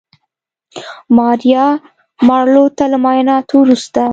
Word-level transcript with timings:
ماریا 1.17 1.65
مارلو 2.27 2.65
ته 2.77 2.83
له 2.91 2.97
معاینانو 3.03 3.55
وروسته 3.59 4.01